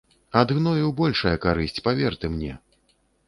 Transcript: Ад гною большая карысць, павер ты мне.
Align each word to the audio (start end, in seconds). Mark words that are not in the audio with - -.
Ад 0.39 0.53
гною 0.59 0.87
большая 1.01 1.35
карысць, 1.45 1.83
павер 1.87 2.19
ты 2.23 2.33
мне. 2.39 2.53